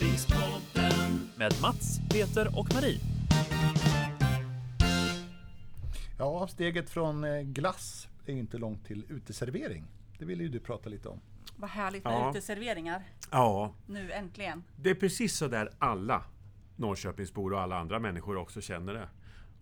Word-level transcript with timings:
Norrköpingspodden 0.00 1.30
med 1.36 1.52
Mats, 1.62 2.00
Peter 2.10 2.58
och 2.58 2.74
Marie. 2.74 3.00
Ja, 6.18 6.46
steget 6.48 6.90
från 6.90 7.24
eh, 7.24 7.40
glass 7.40 8.08
är 8.26 8.32
ju 8.32 8.38
inte 8.38 8.58
långt 8.58 8.86
till 8.86 9.04
uteservering. 9.08 9.84
Det 10.18 10.24
ville 10.24 10.42
ju 10.42 10.48
du 10.48 10.60
prata 10.60 10.88
lite 10.88 11.08
om. 11.08 11.20
Vad 11.56 11.70
härligt 11.70 12.04
med 12.04 12.12
Ja. 12.12 12.30
uteserveringar. 12.30 13.02
Ja, 13.30 13.72
Nu 13.86 14.12
äntligen. 14.12 14.64
det 14.76 14.90
är 14.90 14.94
precis 14.94 15.36
så 15.36 15.48
där 15.48 15.70
alla 15.78 16.24
Norrköpingsbor 16.76 17.52
och 17.52 17.60
alla 17.60 17.78
andra 17.78 17.98
människor 17.98 18.36
också 18.36 18.60
känner 18.60 18.94
det. 18.94 19.08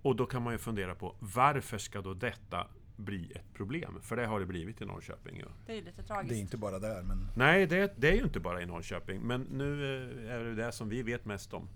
Och 0.02 0.16
då 0.16 0.26
kan 0.26 0.42
man 0.42 0.52
ju 0.52 0.58
fundera 0.58 0.94
på 0.94 1.14
varför 1.18 1.78
ska 1.78 2.00
då 2.00 2.14
detta 2.14 2.66
bli 2.96 3.32
ett 3.34 3.54
problem? 3.54 3.98
För 4.02 4.16
det 4.16 4.26
har 4.26 4.40
det 4.40 4.46
blivit 4.46 4.82
i 4.82 4.84
Norrköping. 4.84 5.36
Ju. 5.36 5.44
Det 5.66 5.72
är 5.72 5.76
ju 5.76 5.84
lite 5.84 6.02
tragiskt. 6.02 6.28
Det 6.28 6.38
är 6.38 6.40
inte 6.40 6.56
bara 6.56 6.78
där, 6.78 7.02
men 7.02 7.28
Nej, 7.36 7.66
det, 7.66 7.94
det 7.96 8.08
är 8.08 8.14
ju 8.14 8.22
inte 8.22 8.40
bara 8.40 8.62
i 8.62 8.66
Norrköping, 8.66 9.20
men 9.20 9.40
nu 9.42 9.84
eh, 10.26 10.34
är 10.34 10.38
det 10.38 10.54
det 10.54 10.72
som 10.72 10.88
vi 10.88 11.02
vet 11.02 11.24
mest 11.24 11.54
om. 11.54 11.68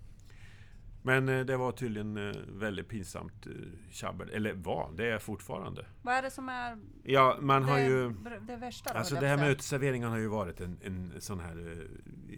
Men 1.03 1.29
eh, 1.29 1.41
det 1.41 1.57
var 1.57 1.73
tydligen 1.73 2.17
eh, 2.17 2.37
väldigt 2.49 2.89
pinsamt 2.89 3.47
tjabbel, 3.91 4.31
eller 4.31 4.53
var, 4.53 4.91
det 4.97 5.11
är 5.11 5.19
fortfarande. 5.19 5.87
Vad 6.03 6.15
är 6.15 6.23
det 6.23 6.31
som 6.31 6.49
är 6.49 6.79
Ja, 7.05 7.39
man 7.41 7.65
har 7.65 7.77
det, 7.77 7.85
ju... 7.85 8.15
det 8.47 8.57
värsta? 8.57 8.91
Alltså 8.91 9.15
det 9.15 9.27
här 9.27 9.37
med 9.37 9.51
uteserveringen 9.51 10.11
har 10.11 10.19
ju 10.19 10.29
varit 10.29 10.61
en, 10.61 10.79
en 10.85 11.13
sån 11.19 11.41
här 11.41 11.73
eh, 11.73 12.37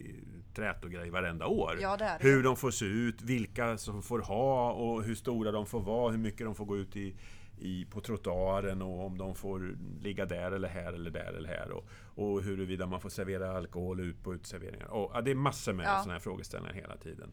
trätogrej 0.55 1.11
varenda 1.11 1.47
år. 1.47 1.79
Ja, 1.81 1.97
det 1.97 2.05
är 2.05 2.19
det. 2.19 2.29
Hur 2.29 2.43
de 2.43 2.57
får 2.57 2.71
se 2.71 2.85
ut, 2.85 3.23
vilka 3.23 3.79
som 3.79 4.03
får 4.03 4.19
ha 4.19 4.73
och 4.73 5.03
hur 5.03 5.15
stora 5.15 5.53
de 5.53 5.67
får 5.67 5.81
vara, 5.81 6.11
hur 6.11 6.19
mycket 6.19 6.47
de 6.47 6.55
får 6.55 6.65
gå 6.65 6.77
ut 6.77 6.97
i, 6.97 7.15
i 7.61 7.85
på 7.91 8.01
trottoaren 8.01 8.83
och 8.83 9.07
om 9.07 9.19
de 9.19 9.35
får 9.35 9.77
ligga 10.03 10.27
där 10.27 10.53
eller 10.53 10.69
här 10.69 10.93
eller 10.93 11.11
där 11.11 11.33
eller 11.35 11.49
här. 11.49 11.71
Och, 11.71 11.89
och 12.15 12.43
huruvida 12.43 12.87
man 12.87 13.01
får 13.01 13.09
servera 13.09 13.57
alkohol 13.57 14.01
ut 14.01 14.23
på 14.23 14.35
uteserveringar. 14.35 14.87
Och, 14.87 15.11
ja, 15.15 15.21
det 15.21 15.31
är 15.31 15.35
massor 15.35 15.73
med 15.73 15.87
Ja. 15.87 15.97
sådana 15.99 16.13
här 16.13 16.21
frågeställningar 16.21 16.75
hela 16.75 16.97
tiden. 16.97 17.31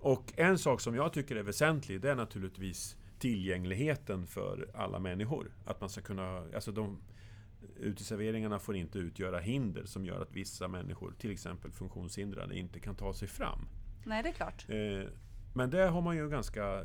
Och 0.00 0.32
en 0.36 0.58
sak 0.58 0.80
som 0.80 0.94
jag 0.94 1.12
tycker 1.12 1.36
är 1.36 1.42
väsentlig, 1.42 2.00
det 2.00 2.10
är 2.10 2.14
naturligtvis 2.14 2.96
tillgängligheten 3.18 4.26
för 4.26 4.70
alla 4.74 4.98
människor. 4.98 5.52
Att 5.64 5.80
man 5.80 5.90
ska 5.90 6.00
kunna, 6.00 6.44
alltså 6.54 6.72
de, 6.72 6.98
uteserveringarna 7.76 8.58
får 8.58 8.76
inte 8.76 8.98
utgöra 8.98 9.38
hinder 9.38 9.84
som 9.84 10.06
gör 10.06 10.20
att 10.22 10.32
vissa 10.32 10.68
människor, 10.68 11.14
till 11.18 11.30
exempel 11.30 11.72
funktionshindrade, 11.72 12.58
inte 12.58 12.80
kan 12.80 12.94
ta 12.94 13.12
sig 13.14 13.28
fram. 13.28 13.58
Nej, 14.04 14.22
det 14.22 14.28
är 14.28 14.32
klart. 14.32 14.66
Eh, 14.68 15.08
Men 15.54 15.70
det 15.70 15.86
har 15.86 16.00
man 16.00 16.16
ju 16.16 16.28
ganska 16.28 16.82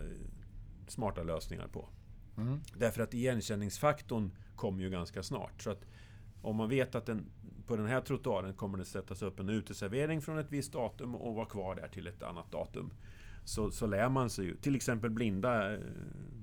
smarta 0.88 1.24
lösningar 1.24 1.68
på. 1.68 1.90
Mm. 2.38 2.60
Därför 2.78 3.04
att 3.04 3.14
igenkänningsfaktorn 3.14 4.32
kommer 4.56 4.84
ju 4.84 4.90
ganska 4.90 5.24
snart. 5.24 5.62
Så 5.62 5.70
att 5.70 5.86
om 6.42 6.56
man 6.56 6.70
vet 6.70 6.96
att 6.96 7.06
den, 7.06 7.26
på 7.68 7.76
den 7.76 7.86
här 7.86 8.02
trottoaren 8.02 8.54
kommer 8.54 8.78
det 8.78 8.86
sättas 8.86 9.22
upp 9.22 9.40
en 9.40 9.50
uteservering 9.50 10.22
från 10.22 10.38
ett 10.38 10.52
visst 10.52 10.74
datum 10.74 11.16
och 11.16 11.36
vara 11.36 11.46
kvar 11.46 11.76
där 11.76 11.88
till 11.88 12.08
ett 12.08 12.24
annat 12.24 12.52
datum. 12.52 12.94
Så, 13.46 13.72
så 13.72 13.88
lär 13.88 14.10
man 14.10 14.30
sig 14.30 14.46
ju. 14.46 14.56
Till 14.56 14.76
exempel 14.76 15.10
blinda 15.10 15.74
eh, 15.74 15.80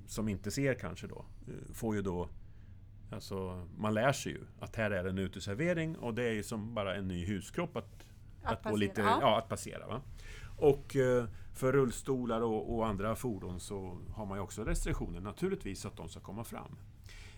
som 0.07 0.29
inte 0.29 0.51
ser 0.51 0.73
kanske 0.73 1.07
då, 1.07 1.25
eh, 1.47 1.73
får 1.73 1.95
ju 1.95 2.01
då 2.01 2.29
Alltså, 3.11 3.67
man 3.77 3.93
lär 3.93 4.11
sig 4.11 4.31
ju 4.31 4.41
att 4.59 4.75
här 4.75 4.91
är 4.91 5.05
en 5.05 5.17
uteservering 5.17 5.97
och 5.97 6.13
det 6.13 6.23
är 6.23 6.31
ju 6.31 6.43
som 6.43 6.73
bara 6.73 6.95
en 6.95 7.07
ny 7.07 7.25
huskropp 7.25 7.77
att, 7.77 8.05
Att 8.43 8.65
att, 8.65 8.71
gå 8.71 8.77
lite, 8.77 9.01
ja. 9.01 9.17
ja. 9.21 9.37
att 9.37 9.49
passera. 9.49 9.87
Va? 9.87 10.01
Och 10.57 10.95
eh, 10.95 11.25
för 11.61 11.71
rullstolar 11.71 12.41
och, 12.41 12.75
och 12.75 12.87
andra 12.87 13.15
fordon 13.15 13.59
så 13.59 13.97
har 14.13 14.25
man 14.25 14.37
ju 14.37 14.41
också 14.41 14.63
restriktioner 14.63 15.19
naturligtvis 15.19 15.85
att 15.85 15.97
de 15.97 16.09
ska 16.09 16.19
komma 16.19 16.43
fram. 16.43 16.75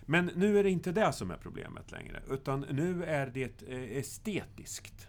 Men 0.06 0.30
nu 0.36 0.58
är 0.58 0.64
det 0.64 0.70
inte 0.70 0.92
det 0.92 1.12
som 1.12 1.30
är 1.30 1.36
problemet 1.36 1.90
längre, 1.92 2.22
utan 2.30 2.60
nu 2.60 3.04
är 3.04 3.26
det 3.26 3.42
ett 3.42 3.62
eh, 3.68 3.96
estetiskt 3.98 5.08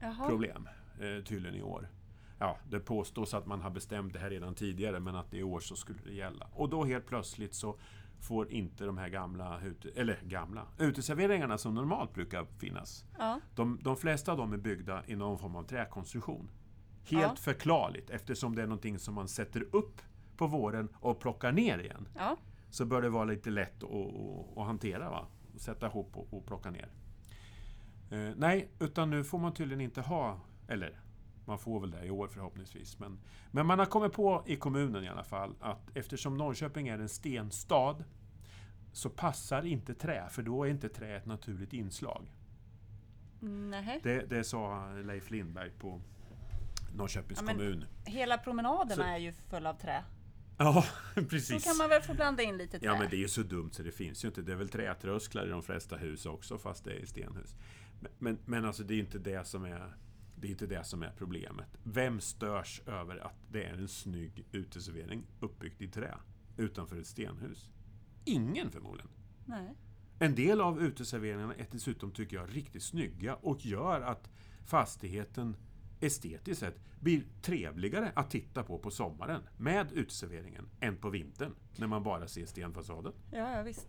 Jaha. 0.00 0.28
problem, 0.28 0.68
eh, 1.00 1.24
tydligen 1.24 1.54
i 1.56 1.62
år. 1.62 1.88
Ja, 2.38 2.56
det 2.70 2.80
påstås 2.80 3.34
att 3.34 3.46
man 3.46 3.60
har 3.60 3.70
bestämt 3.70 4.12
det 4.12 4.18
här 4.18 4.30
redan 4.30 4.54
tidigare, 4.54 5.00
men 5.00 5.16
att 5.16 5.34
i 5.34 5.42
år 5.42 5.60
så 5.60 5.76
skulle 5.76 5.98
det 6.04 6.12
gälla. 6.14 6.46
Och 6.54 6.68
då 6.68 6.84
helt 6.84 7.06
plötsligt 7.06 7.54
så 7.54 7.78
får 8.20 8.50
inte 8.52 8.84
de 8.84 8.98
här 8.98 9.08
gamla, 9.08 9.60
eller 9.96 10.18
gamla, 10.24 10.66
uteserveringarna 10.78 11.58
som 11.58 11.74
normalt 11.74 12.14
brukar 12.14 12.46
finnas, 12.58 13.04
Ja. 13.18 13.40
de, 13.54 13.78
de 13.82 13.96
flesta 13.96 14.32
av 14.32 14.38
dem 14.38 14.52
är 14.52 14.56
byggda 14.56 15.02
i 15.06 15.16
någon 15.16 15.38
form 15.38 15.56
av 15.56 15.62
träkonstruktion. 15.62 16.50
Helt 17.04 17.22
Ja. 17.22 17.36
förklarligt, 17.36 18.10
eftersom 18.10 18.54
det 18.54 18.62
är 18.62 18.66
någonting 18.66 18.98
som 18.98 19.14
man 19.14 19.28
sätter 19.28 19.66
upp 19.76 20.02
på 20.36 20.46
våren 20.46 20.88
och 20.94 21.20
plockar 21.20 21.52
ner 21.52 21.78
igen. 21.78 22.08
ja. 22.16 22.36
Så 22.70 22.84
bör 22.84 23.02
det 23.02 23.08
vara 23.08 23.24
lite 23.24 23.50
lätt 23.50 23.82
att, 23.82 24.58
att, 24.58 24.66
hantera, 24.66 25.10
va? 25.10 25.26
sätta 25.56 25.86
ihop 25.86 26.16
och, 26.16 26.34
och 26.34 26.46
plocka 26.46 26.70
ner. 26.70 26.88
Eh, 28.10 28.30
nej, 28.36 28.70
utan 28.78 29.10
nu 29.10 29.24
får 29.24 29.38
man 29.38 29.54
tydligen 29.54 29.80
inte 29.80 30.00
ha, 30.00 30.40
eller 30.68 31.00
man 31.44 31.58
får 31.58 31.80
väl 31.80 31.90
det 31.90 32.04
i 32.04 32.10
år 32.10 32.28
förhoppningsvis, 32.28 32.98
men, 32.98 33.18
men 33.50 33.66
man 33.66 33.78
har 33.78 33.86
kommit 33.86 34.12
på 34.12 34.42
i 34.46 34.56
kommunen 34.56 35.04
i 35.04 35.08
alla 35.08 35.24
fall 35.24 35.54
att 35.60 35.96
eftersom 35.96 36.36
Norrköping 36.36 36.88
är 36.88 36.98
en 36.98 37.08
stenstad 37.08 37.96
så 38.92 39.10
passar 39.10 39.66
inte 39.66 39.94
trä, 39.94 40.28
för 40.30 40.42
då 40.42 40.64
är 40.64 40.70
inte 40.70 40.88
trä 40.88 41.16
ett 41.16 41.26
naturligt 41.26 41.72
inslag. 41.72 42.34
Nej. 43.40 44.00
Det, 44.02 44.30
det 44.30 44.44
sa 44.44 44.92
Leif 45.04 45.30
Lindberg 45.30 45.70
på 45.70 46.00
Norrköpings 46.94 47.40
Ja, 47.42 47.46
kommun. 47.48 47.84
Hela 48.04 48.38
promenaderna 48.38 48.94
Så- 48.94 49.08
är 49.08 49.18
ju 49.18 49.32
full 49.32 49.66
av 49.66 49.74
trä. 49.74 50.04
Ja, 50.58 50.84
Då 51.14 51.22
precis. 51.24 51.64
kan 51.64 51.76
man 51.76 51.88
väl 51.88 52.02
få 52.02 52.14
blanda 52.14 52.42
in 52.42 52.56
lite 52.56 52.78
trä. 52.78 52.86
Ja, 52.86 52.98
men 52.98 53.10
det 53.10 53.16
är 53.16 53.20
ju 53.20 53.28
så 53.28 53.42
dumt 53.42 53.70
så 53.72 53.82
det 53.82 53.92
finns 53.92 54.24
ju 54.24 54.28
inte. 54.28 54.42
Det 54.42 54.52
är 54.52 54.56
väl 54.56 54.68
trätrösklar 54.68 55.46
i 55.46 55.50
de 55.50 55.62
flesta 55.62 55.96
hus 55.96 56.26
också, 56.26 56.58
fast 56.58 56.84
det 56.84 56.92
är 57.02 57.06
stenhus. 57.06 57.54
Men, 58.00 58.12
men, 58.18 58.38
men 58.44 58.64
alltså, 58.64 58.82
det 58.82 58.94
är 58.94 58.98
inte 58.98 59.18
det 59.18 59.46
som 59.46 59.64
är 59.64 59.94
det 60.36 60.46
är 60.48 60.50
inte 60.50 60.66
det 60.66 60.84
som 60.84 61.02
är 61.02 61.12
problemet. 61.18 61.78
Vem 61.82 62.20
störs 62.20 62.80
över 62.86 63.16
att 63.16 63.34
det 63.50 63.64
är 63.64 63.72
en 63.74 63.88
snygg 63.88 64.44
uteservering 64.52 65.26
uppbyggd 65.40 65.82
i 65.82 65.88
trä 65.88 66.14
utanför 66.56 66.96
ett 67.00 67.06
stenhus? 67.06 67.70
Ingen 68.24 68.70
förmodligen. 68.70 69.10
Nej. 69.46 69.74
En 70.18 70.34
del 70.34 70.60
av 70.60 70.82
uteserveringarna 70.82 71.54
är 71.54 71.66
dessutom, 71.70 72.10
tycker 72.10 72.36
jag, 72.36 72.56
riktigt 72.56 72.82
snygga 72.82 73.34
och 73.34 73.66
gör 73.66 74.00
att 74.00 74.30
fastigheten 74.64 75.56
estetiskt 76.00 76.60
sett 76.60 76.80
blir 77.00 77.22
trevligare 77.42 78.12
att 78.14 78.30
titta 78.30 78.62
på 78.62 78.78
på 78.78 78.90
sommaren 78.90 79.40
med 79.56 79.92
uteserveringen 79.92 80.68
än 80.80 80.96
på 80.96 81.10
vintern 81.10 81.54
när 81.76 81.86
man 81.86 82.02
bara 82.02 82.28
ser 82.28 82.46
stenfasaden. 82.46 83.12
Ja, 83.30 83.56
ja, 83.56 83.62
visst. 83.62 83.88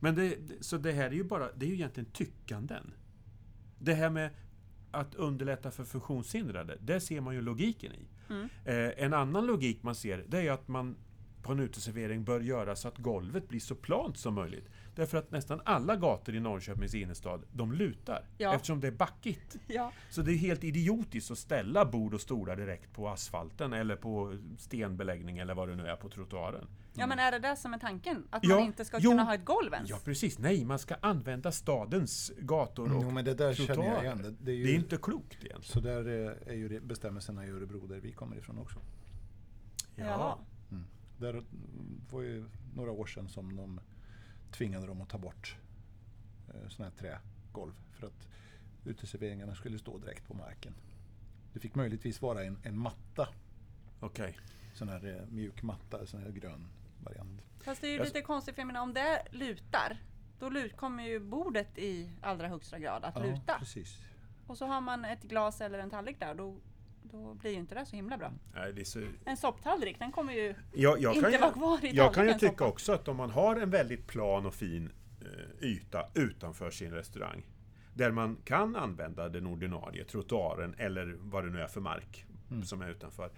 Men 0.00 0.14
det, 0.14 0.38
så 0.60 0.78
det 0.78 0.92
här 0.92 1.06
är 1.06 1.14
ju 1.14 1.24
bara, 1.24 1.52
det 1.52 1.66
är 1.66 1.68
ju 1.68 1.74
egentligen 1.74 2.10
tyckanden. 2.10 2.92
Det 3.78 3.94
här 3.94 4.10
med 4.10 4.30
att 4.90 5.14
underlätta 5.14 5.70
för 5.70 5.84
funktionshindrade, 5.84 6.78
det 6.80 7.00
ser 7.00 7.20
man 7.20 7.34
ju 7.34 7.40
logiken 7.40 7.92
i. 7.92 8.08
Mm. 8.30 8.48
Eh, 8.64 9.04
en 9.04 9.14
annan 9.14 9.46
logik 9.46 9.82
man 9.82 9.94
ser, 9.94 10.24
det 10.28 10.38
är 10.38 10.52
att 10.52 10.68
man 10.68 10.96
på 11.42 11.52
en 11.52 11.60
uteservering 11.60 12.24
bör 12.24 12.40
göra 12.40 12.76
så 12.76 12.88
att 12.88 12.98
golvet 12.98 13.48
blir 13.48 13.60
så 13.60 13.74
plant 13.74 14.16
som 14.16 14.34
möjligt. 14.34 14.68
Därför 14.94 15.18
att 15.18 15.30
nästan 15.30 15.60
alla 15.64 15.96
gator 15.96 16.34
i 16.34 16.40
Norrköpings 16.40 16.94
innerstad, 16.94 17.44
de 17.52 17.72
lutar. 17.72 18.24
Ja. 18.38 18.54
Eftersom 18.54 18.80
det 18.80 18.86
är 18.86 18.92
backigt. 18.92 19.56
Ja. 19.66 19.92
Så 20.10 20.22
det 20.22 20.32
är 20.32 20.36
helt 20.36 20.64
idiotiskt 20.64 21.30
att 21.30 21.38
ställa 21.38 21.84
bord 21.84 22.14
och 22.14 22.20
stolar 22.20 22.56
direkt 22.56 22.92
på 22.92 23.08
asfalten 23.08 23.72
eller 23.72 23.96
på 23.96 24.36
stenbeläggning 24.58 25.38
eller 25.38 25.54
vad 25.54 25.68
det 25.68 25.76
nu 25.76 25.86
är 25.86 25.96
på 25.96 26.08
trottoaren. 26.08 26.66
ja, 26.94 27.06
men 27.06 27.18
är 27.18 27.32
det 27.32 27.38
det 27.38 27.56
som 27.56 27.74
är 27.74 27.78
tanken? 27.78 28.24
Att 28.30 28.44
Ja, 28.44 28.54
man 28.56 28.64
inte 28.64 28.84
ska 28.84 28.98
jo. 29.00 29.10
kunna 29.10 29.24
ha 29.24 29.34
ett 29.34 29.44
golv 29.44 29.72
ens? 29.74 29.90
Ja, 29.90 29.98
precis. 30.04 30.38
Nej, 30.38 30.64
man 30.64 30.78
ska 30.78 30.94
använda 30.94 31.52
stadens 31.52 32.32
gator 32.38 32.96
och 32.96 33.02
Jo, 33.02 33.10
men 33.10 33.24
det 33.24 33.34
där 33.34 33.54
känner 33.54 33.68
jag 33.68 33.76
trottoarer. 33.76 34.02
igen. 34.04 34.22
Det, 34.22 34.30
det 34.40 34.52
är 34.52 34.56
ju, 34.56 34.64
Det 34.64 34.70
är 34.70 34.74
inte 34.74 34.96
klokt 34.96 35.32
egentligen. 35.32 35.62
Så 35.62 35.80
där 35.80 36.26
eh, 36.46 36.52
är 36.52 36.56
ju 36.56 36.80
bestämmelserna 36.80 37.46
i 37.46 37.50
Örebro 37.50 37.86
där 37.86 38.00
vi 38.00 38.12
kommer 38.12 38.36
ifrån 38.36 38.58
också. 38.58 38.78
Jaha. 39.96 40.38
Mm. 40.70 40.84
Där 41.18 41.30
mm, 41.30 41.46
var 42.10 42.22
ju 42.22 42.44
några 42.74 42.90
år 42.90 43.06
sedan 43.06 43.28
som 43.28 43.56
de 43.56 43.80
tvingade 44.52 44.86
dem 44.86 45.00
att 45.02 45.08
ta 45.08 45.18
bort 45.18 45.56
eh, 46.48 46.68
sådana 46.68 46.90
här 46.90 46.98
trägolv 46.98 47.72
för 47.92 48.06
att 48.06 48.28
uteserveringarna 48.84 49.54
skulle 49.54 49.78
stå 49.78 49.98
direkt 49.98 50.26
på 50.28 50.34
marken. 50.34 50.74
Det 51.52 51.60
fick 51.60 51.74
möjligtvis 51.74 52.22
vara 52.22 52.44
en, 52.44 52.58
en 52.62 52.78
matta, 52.78 53.28
Okej. 54.00 54.38
sån 54.74 54.88
här 54.88 55.16
eh, 55.16 55.26
mjuk 55.32 55.62
matta, 55.62 56.06
sån 56.06 56.22
här 56.22 56.30
grön 56.30 56.66
variant. 57.04 57.40
Fast 57.60 57.80
det 57.80 57.86
är 57.86 57.90
ju 57.90 57.96
Jag- 57.96 58.04
lite 58.04 58.20
konstigt, 58.22 58.54
för 58.54 58.60
jag 58.62 58.66
menar 58.66 58.80
om 58.82 58.94
det 58.94 59.22
lutar, 59.30 59.96
då 60.38 60.48
lut 60.48 60.76
kommer 60.76 61.02
ju 61.04 61.20
bordet 61.20 61.78
i 61.78 62.10
allra 62.20 62.48
högsta 62.48 62.78
grad 62.78 63.04
att 63.04 63.22
luta. 63.22 63.58
precis. 63.58 63.98
Och 64.46 64.58
så 64.58 64.66
har 64.66 64.80
man 64.80 65.04
ett 65.04 65.22
glas 65.22 65.60
eller 65.60 65.78
en 65.78 65.90
tallrik 65.90 66.18
där, 66.20 66.34
då, 66.34 66.56
då 67.12 67.34
blir 67.34 67.50
ju 67.50 67.56
inte 67.56 67.74
det 67.74 67.86
så 67.86 67.96
himla 67.96 68.18
bra. 68.18 68.32
Nej, 68.54 68.72
det 68.72 68.80
är 68.80 68.84
så... 68.84 69.00
En 69.24 69.36
sopptallrik, 69.36 69.98
den 69.98 70.12
kommer 70.12 70.32
ju 70.32 70.54
jag, 70.74 71.00
jag 71.00 71.14
inte 71.14 71.30
kan 71.30 71.40
vara 71.40 71.50
ju, 71.50 71.54
kvar 71.54 71.84
i 71.84 71.96
Jag 71.96 72.14
kan 72.14 72.24
ju 72.24 72.30
tallriken, 72.30 72.38
tycka 72.38 72.50
soppan. 72.52 72.68
också 72.68 72.92
att 72.92 73.08
om 73.08 73.16
man 73.16 73.30
har 73.30 73.56
en 73.56 73.70
väldigt 73.70 74.06
plan 74.06 74.46
och 74.46 74.54
fin 74.54 74.90
eh, 75.20 75.66
yta 75.68 76.06
utanför 76.14 76.70
sin 76.70 76.90
restaurang 76.92 77.42
där 77.94 78.10
man 78.10 78.36
kan 78.44 78.76
använda 78.76 79.28
den 79.28 79.46
ordinarie 79.46 80.04
trottoaren 80.04 80.74
eller 80.78 81.16
vad 81.18 81.44
det 81.44 81.50
nu 81.50 81.60
är 81.60 81.66
för 81.66 81.80
mark 81.80 82.26
Mm. 82.50 82.64
som 82.64 82.82
är 82.82 82.90
utanför. 82.90 83.30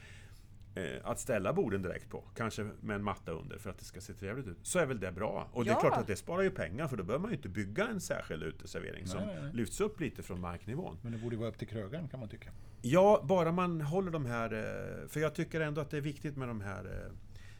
Eh, 0.76 0.84
att 1.04 1.20
ställa 1.20 1.52
borden 1.52 1.82
direkt 1.82 2.10
på, 2.10 2.24
kanske 2.36 2.70
med 2.80 2.96
en 2.96 3.02
matta 3.04 3.32
under 3.32 3.58
för 3.58 3.70
att 3.70 3.78
det 3.78 3.84
ska 3.84 4.00
se 4.00 4.12
trevligt 4.12 4.46
ut, 4.46 4.58
så 4.62 4.78
är 4.78 4.86
väl 4.86 5.00
det 5.00 5.12
bra. 5.12 5.48
Och 5.52 5.64
det 5.64 5.70
är 5.70 5.74
Ja. 5.74 5.80
klart 5.80 5.96
att 5.98 6.06
det 6.06 6.16
sparar 6.16 6.42
ju 6.42 6.50
pengar 6.50 6.88
för 6.88 6.96
då 6.96 7.02
behöver 7.02 7.22
man 7.22 7.30
ju 7.30 7.36
inte 7.36 7.48
bygga 7.48 7.86
en 7.86 8.00
särskild 8.00 8.42
uteservering 8.42 9.06
som 9.06 9.18
Nej, 9.20 9.34
nej, 9.34 9.42
nej. 9.44 9.52
lyfts 9.54 9.80
upp 9.80 10.00
lite 10.00 10.22
från 10.22 10.40
marknivån. 10.40 10.96
Men 11.02 11.12
det 11.12 11.18
borde 11.18 11.36
vara 11.36 11.48
upp 11.48 11.58
till 11.58 11.68
krögaren 11.68 12.08
kan 12.08 12.20
man 12.20 12.28
tycka. 12.28 12.50
Ja, 12.82 13.24
bara 13.28 13.52
man 13.52 13.80
håller 13.80 14.10
de 14.10 14.26
här... 14.26 14.52
eh, 14.52 15.08
För 15.08 15.20
jag 15.20 15.34
tycker 15.34 15.60
ändå 15.60 15.80
att 15.80 15.90
det 15.90 15.96
är 15.96 16.00
viktigt 16.00 16.36
med 16.36 16.48
de 16.48 16.60
här 16.60 16.84
eh, 16.84 17.12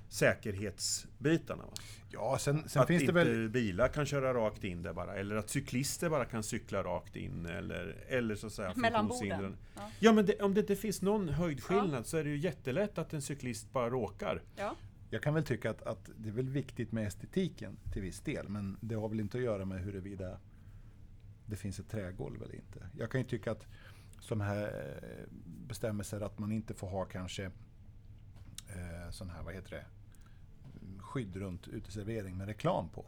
säkerhetsbitarna. 0.09 1.62
Va? 1.62 1.73
Ja, 2.11 2.39
sen, 2.41 2.69
sen 2.69 2.83
att 2.83 2.89
finns 2.89 3.01
det 3.01 3.05
inte 3.05 3.12
väl... 3.12 3.49
bilar 3.49 3.89
kan 3.89 4.06
köra 4.06 4.35
rakt 4.35 4.65
in 4.65 4.83
där 4.83 4.93
bara. 4.93 5.15
Eller 5.15 5.37
att 5.37 5.51
cyklister 5.51 6.11
bara 6.11 6.25
kan 6.25 6.43
cykla 6.43 6.83
rakt 6.83 7.17
in. 7.17 7.47
Eller, 7.47 8.05
eller 8.09 8.35
så 8.35 8.47
att 8.47 8.53
säga 8.53 8.73
Mellan 8.77 9.09
borden. 9.09 9.56
Ja. 9.75 9.91
Ja, 9.99 10.12
men 10.12 10.27
det, 10.27 10.43
om 10.43 10.55
det 10.55 10.61
inte 10.61 10.77
finns 10.77 11.03
någon 11.03 11.29
höjdskillnad 11.29 12.06
så 12.06 12.17
är 12.17 12.25
det 12.25 12.31
ju 12.31 12.39
jättelätt 12.39 12.99
att 12.99 13.12
en 13.12 13.23
cyklist 13.23 13.73
bara 13.73 13.91
råkar. 13.91 14.43
Ja. 14.56 14.77
Jag 15.11 15.23
kan 15.23 15.35
väl 15.35 15.45
tycka 15.45 15.71
att, 15.71 15.83
att 15.83 16.11
det 16.17 16.29
är 16.29 16.33
väl 16.33 16.49
viktigt 16.49 16.93
med 16.93 17.06
estetiken 17.06 17.77
till 17.93 18.03
viss 18.03 18.21
del, 18.21 18.49
men 18.49 18.77
det 18.81 18.95
har 18.95 19.09
väl 19.09 19.21
inte 19.21 19.39
att 19.39 19.45
göra 19.45 19.65
med 19.65 19.81
huruvida 19.81 20.39
det 21.47 21.56
finns 21.56 21.79
ett 21.79 21.89
trägolv 21.89 22.43
eller 22.43 22.55
inte. 22.55 22.87
Jag 22.99 23.11
kan 23.11 23.21
ju 23.21 23.27
tycka 23.27 23.53
att 23.53 23.67
som 24.21 24.41
här 24.41 24.65
eh, 24.67 25.33
bestämmelser 25.69 26.21
att 26.21 26.39
man 26.39 26.53
inte 26.53 26.75
får 26.75 26.89
ha 26.89 27.05
kanske 27.05 27.51
eh, 28.69 29.11
sån 29.11 29.31
här, 29.31 29.43
vad 29.43 29.55
heter 29.55 29.71
det, 29.71 29.85
skydd 30.99 31.37
runt 31.37 31.69
uteservering 31.69 32.37
med 32.37 32.47
reklam 32.47 32.89
på. 32.89 33.07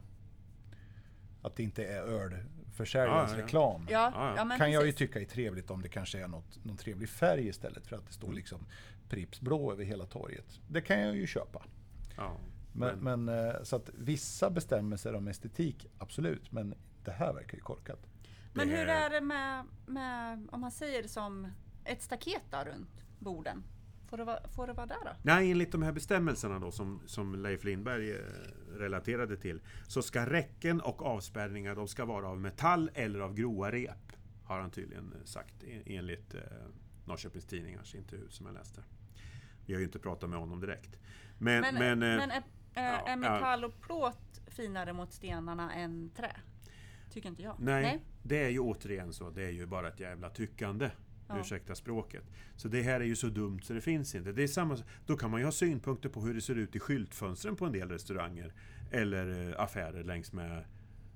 Att 1.42 1.56
det 1.56 1.62
inte 1.62 1.84
är 1.86 2.02
ölförsäljarens 2.02 3.30
Ja, 3.30 3.36
ja, 3.36 3.40
ja. 3.40 3.44
reklam. 3.46 3.86
Ja, 3.90 4.12
Ja, 4.14 4.26
ja. 4.28 4.34
ja, 4.36 4.44
men 4.44 4.58
kan 4.58 4.70
jag 4.72 4.86
ju 4.86 4.92
tycka 4.92 5.20
är 5.20 5.24
trevligt 5.24 5.70
om 5.70 5.82
det 5.82 5.88
kanske 5.88 6.20
är 6.22 6.28
något, 6.28 6.64
någon 6.64 6.76
trevlig 6.76 7.08
färg 7.08 7.48
istället 7.48 7.86
för 7.86 7.96
att 7.96 8.06
det 8.06 8.12
står 8.12 8.26
Mm. 8.26 8.36
liksom 8.36 8.66
Pripps 9.08 9.40
blå 9.40 9.72
över 9.72 9.84
hela 9.84 10.06
torget. 10.06 10.60
Det 10.68 10.80
kan 10.80 11.00
jag 11.00 11.16
ju 11.16 11.26
köpa. 11.26 11.62
Ja, 12.16 12.36
Men, 12.72 12.98
men, 12.98 13.28
eh, 13.28 13.62
så 13.62 13.76
att 13.76 13.90
vissa 13.98 14.50
bestämmelser 14.50 15.14
om 15.14 15.28
estetik, 15.28 15.86
absolut. 15.98 16.52
Men 16.52 16.74
det 17.04 17.10
här 17.12 17.32
verkar 17.32 17.54
ju 17.56 17.62
korkat. 17.62 18.06
Men 18.52 18.68
hur 18.68 18.88
är- 18.88 19.10
det 19.10 19.20
med, 19.20 19.64
med, 19.86 20.48
om 20.52 20.60
man 20.60 20.70
säger 20.70 21.08
som 21.08 21.48
ett 21.84 22.02
staket 22.02 22.42
runt 22.66 23.02
borden? 23.18 23.62
Får 24.08 24.16
det 24.16 24.24
vara, 24.24 24.48
får 24.48 24.66
det 24.66 24.72
vara 24.72 24.86
där 24.86 24.96
då? 25.04 25.10
Nej, 25.22 25.50
enligt 25.50 25.72
de 25.72 25.82
här 25.82 25.92
bestämmelserna 25.92 26.58
då 26.58 26.70
som, 26.70 27.00
som 27.06 27.34
Leif 27.42 27.64
Lindberg 27.64 28.10
eh, 28.10 28.18
relaterade 28.76 29.36
till 29.36 29.60
så 29.88 30.02
ska 30.02 30.26
räcken 30.26 30.80
och 30.80 31.02
avspärrningar 31.02 31.74
de 31.74 31.88
ska 31.88 32.04
vara 32.04 32.28
av 32.28 32.40
metall 32.40 32.90
eller 32.94 33.20
av 33.20 33.34
grova 33.34 33.72
rep. 33.72 34.12
Har 34.44 34.60
han 34.60 34.70
tydligen 34.70 35.12
eh, 35.12 35.24
sagt 35.24 35.62
en- 35.62 35.82
enligt 35.86 36.34
eh, 36.34 36.40
Norrköpings 37.04 37.44
Tidningars 37.46 37.94
intervju 37.94 38.28
som 38.28 38.46
jag 38.46 38.54
läste. 38.54 38.82
Vi 39.66 39.72
har 39.72 39.80
ju 39.80 39.86
inte 39.86 39.98
pratat 39.98 40.30
med 40.30 40.38
honom 40.38 40.60
direkt. 40.60 40.96
Men, 41.38 41.60
Men, 41.60 41.74
men, 41.74 42.02
eh, 42.02 42.16
men 42.16 42.30
är, 42.30 42.42
ja, 42.74 42.82
är 43.08 43.16
metall 43.16 43.64
och 43.64 43.80
plåt 43.80 44.40
finare 44.46 44.92
mot 44.92 45.12
stenarna 45.12 45.72
än 45.74 46.10
trä? 46.16 46.36
Tycker 47.10 47.28
inte 47.28 47.42
jag. 47.42 47.56
nej, 47.58 48.00
det 48.22 48.44
är 48.44 48.48
ju 48.48 48.58
återigen 48.58 49.12
så. 49.12 49.30
Det 49.30 49.42
är 49.44 49.50
ju 49.50 49.66
bara 49.66 49.88
ett 49.88 50.00
jävla 50.00 50.30
tyckande. 50.30 50.90
Ja. 51.28 51.40
Ursäkta 51.40 51.74
språket. 51.74 52.24
Så 52.56 52.68
det 52.68 52.82
här 52.82 53.00
är 53.00 53.04
ju 53.04 53.16
så 53.16 53.26
dumt 53.26 53.60
så 53.62 53.72
det 53.72 53.80
finns 53.80 54.14
inte. 54.14 54.32
Det 54.32 54.42
är 54.42 54.46
samma, 54.46 54.78
då 55.06 55.16
kan 55.16 55.30
man 55.30 55.40
ju 55.40 55.44
ha 55.44 55.52
synpunkter 55.52 56.08
på 56.08 56.20
hur 56.20 56.34
det 56.34 56.40
ser 56.40 56.54
ut 56.54 56.76
i 56.76 56.80
skyltfönstren 56.80 57.56
på 57.56 57.66
en 57.66 57.72
del 57.72 57.88
restauranger. 57.88 58.52
Eller 58.90 59.48
eh, 59.48 59.60
affärer 59.60 60.04
längs 60.04 60.32
med 60.32 60.64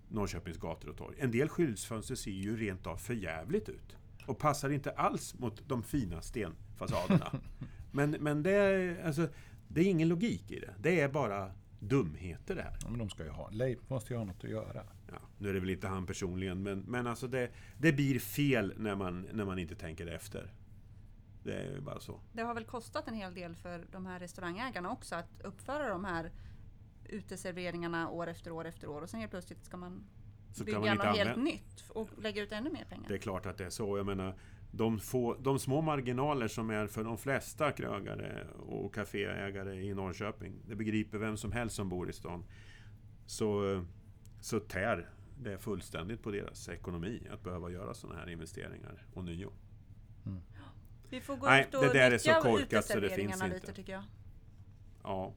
Norrköpings 0.09 0.59
gator 0.59 0.89
och 0.89 0.97
torg. 0.97 1.17
En 1.19 1.31
del 1.31 1.49
skyltfönster 1.49 2.15
ser 2.15 2.31
ju 2.31 2.57
rent 2.57 2.87
av 2.87 2.97
för 2.97 3.15
jävligt 3.15 3.69
ut. 3.69 3.97
Och 4.27 4.39
passar 4.39 4.71
inte 4.71 4.91
alls 4.91 5.39
mot 5.39 5.69
de 5.69 5.83
fina 5.83 6.23
stenfasaderna. 6.23 7.41
men 7.93 8.11
men 8.11 8.43
det, 8.43 8.53
är, 8.53 9.05
alltså, 9.07 9.29
det 9.69 9.81
är 9.81 9.85
ingen 9.85 10.09
logik 10.09 10.51
i 10.51 10.61
det. 10.61 10.75
Det 10.81 11.01
är 11.01 11.09
bara 11.09 11.53
dumheter 11.81 12.55
det 12.55 12.63
här. 12.63 12.77
Ja, 12.83 12.89
men 12.91 12.99
de 12.99 13.11
ska 13.11 13.25
ju 13.25 13.31
ha, 13.31 13.51
Leif 13.51 13.79
måste 13.89 14.13
ju 14.13 14.19
ha 14.19 14.25
något 14.25 14.45
att 14.45 14.51
göra. 14.51 14.85
Ja, 15.07 15.19
nu 15.39 15.49
är 15.49 15.55
det 15.55 15.61
väl 15.61 15.71
inte 15.71 15.89
han 15.89 16.07
personligen, 16.07 16.63
men, 16.63 16.81
men 16.81 17.07
alltså 17.07 17.29
det, 17.29 17.51
det 17.79 17.93
blir 17.93 18.19
fel 18.19 18.75
när 18.77 18.95
man, 18.95 19.29
när 19.33 19.45
man 19.45 19.59
inte 19.59 19.75
tänker 19.75 20.07
efter. 20.07 20.53
Det 21.43 21.55
är 21.55 21.75
ju 21.75 21.81
bara 21.81 22.01
så. 22.01 22.21
Det 22.33 22.43
har 22.43 22.55
väl 22.55 22.65
kostat 22.65 23.09
en 23.09 23.15
hel 23.15 23.35
del 23.35 23.55
för 23.57 23.87
de 23.93 24.07
här 24.07 24.21
restaurangägarna 24.21 24.91
också 24.91 25.15
att 25.15 25.41
uppföra 25.45 25.89
de 25.89 26.05
här 26.05 26.31
uteserveringarna 27.05 28.11
år 28.11 28.27
efter 28.27 28.51
år 28.51 28.65
efter 28.65 28.89
år 28.89 29.03
och 29.03 29.11
sen 29.11 29.21
helt 29.21 29.31
plötsligt 29.31 29.65
ska 29.65 29.77
man 29.77 30.05
Så 30.53 30.65
bygga 30.65 30.81
kan 30.81 30.97
man 30.97 31.07
något 31.07 31.17
helt 31.17 31.37
nytt 31.37 31.85
och 31.89 32.09
lägga 32.19 32.43
ut 32.43 32.53
ännu 32.53 32.71
mer 32.71 32.85
pengar. 32.85 33.05
Det 33.09 33.15
är 33.15 33.19
klart 33.19 33.47
att 33.47 33.59
det 33.59 33.65
är 33.65 33.71
så. 33.71 33.97
Jag 33.97 34.07
menar, 34.07 34.35
de, 34.71 34.99
få, 34.99 35.37
de 35.41 35.59
små 35.59 35.81
marginaler 35.81 36.49
som 36.49 36.71
är 36.71 36.87
för 36.87 37.05
de 37.05 37.19
flesta 37.19 37.73
krögare 37.73 38.47
och 38.59 38.95
kaféägare 38.95 39.75
i 39.75 39.95
Norrköping, 39.95 40.53
det 40.67 40.75
begriper 40.75 41.19
vem 41.19 41.37
som 41.37 41.53
helst 41.53 41.77
som 41.77 41.89
bor 41.89 42.11
i 42.11 42.13
stan, 42.13 42.45
så, 43.27 43.85
så 44.41 44.61
tär 44.61 45.11
det 45.39 45.59
fullständigt 45.59 46.23
på 46.23 46.31
deras 46.31 46.69
ekonomi 46.69 47.29
att 47.33 47.43
behöva 47.43 47.71
göra 47.71 47.95
sådana 47.95 48.19
här 48.21 48.29
investeringar 48.29 49.07
ånyo. 49.15 49.53
Vi 51.11 51.21
får 51.21 51.37
gå 51.37 51.47
Nej, 51.47 51.67
ut 51.69 51.75
och 51.75 51.83
det 51.83 51.93
där 51.93 52.11
är 52.11 52.19
så 52.19 52.33
korkat 52.43 52.85
så 52.85 53.01
det 53.01 53.11
finns 53.11 53.43
lite 53.43 53.57
inte. 53.57 53.73
tycker 53.73 53.93
jag. 53.93 54.03
Ja, 55.03 55.35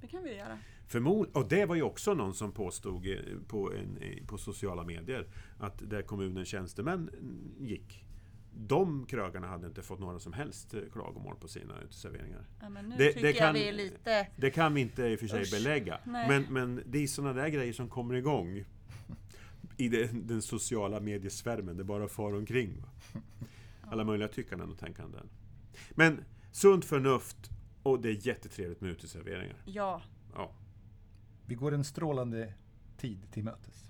Det 0.00 0.06
kan 0.06 0.22
vi 0.22 0.36
göra. 0.36 0.58
Förmod 0.86 1.28
och 1.32 1.48
det 1.48 1.66
var 1.66 1.74
ju 1.74 1.82
också 1.82 2.14
någon 2.14 2.34
som 2.34 2.52
påstod 2.52 3.06
eh, 3.06 3.18
på, 3.48 3.72
en, 3.72 3.96
eh, 3.96 4.26
på 4.26 4.38
sociala 4.38 4.84
medier 4.84 5.26
att 5.58 5.90
där 5.90 6.02
kommunens 6.02 6.48
tjänstemän 6.48 7.08
mm, 7.08 7.54
gick 7.58 8.04
de 8.54 9.06
krögarna 9.06 9.46
hade 9.46 9.66
inte 9.66 9.82
fått 9.82 10.00
några 10.00 10.18
som 10.18 10.32
helst 10.32 10.74
klagomål 10.92 11.36
på 11.36 11.48
sina 11.48 11.80
uteserveringar. 11.80 12.46
Ja, 12.60 12.68
men 12.68 12.88
nu 12.88 12.96
Det- 12.96 13.08
tycker 13.12 13.22
det 13.26 13.32
kan- 13.32 13.46
jag 13.46 13.52
vi 13.52 13.68
är 13.68 13.72
lite... 13.72 14.28
Det 14.36 14.50
kan 14.50 14.74
vi 14.74 14.80
inte 14.80 15.02
i 15.02 15.14
och 15.16 15.20
för 15.20 15.26
sig 15.26 15.42
Usch, 15.42 15.50
belägga. 15.52 15.98
nej. 16.06 16.28
Men, 16.28 16.42
men 16.52 16.82
det 16.86 16.98
är 17.02 17.06
sådana 17.06 17.32
där 17.42 17.48
grejer 17.48 17.72
som 17.72 17.88
kommer 17.88 18.14
igång 18.14 18.64
i 19.76 19.88
den, 19.88 20.26
den 20.26 20.42
sociala 20.42 21.00
mediesvärmen. 21.00 21.76
Det 21.76 21.84
bara 21.84 22.08
far 22.08 22.34
omkring. 22.34 22.82
Va? 22.82 23.20
Alla 23.90 24.04
möjliga 24.04 24.28
tyckanden 24.28 24.70
och 24.70 24.78
tänkanden. 24.78 25.28
Men 25.90 26.24
sunt 26.52 26.84
förnuft 26.84 27.50
och 27.82 28.00
det 28.00 28.08
är 28.08 28.26
jättetrevligt 28.26 28.80
med 28.80 28.90
uteserveringar. 28.90 29.56
Ja, 29.64 30.02
Ja. 30.34 30.52
Vi 31.46 31.54
går 31.54 31.74
en 31.74 31.84
strålande 31.84 32.52
tid 32.96 33.18
till 33.32 33.44
mötes. 33.44 33.87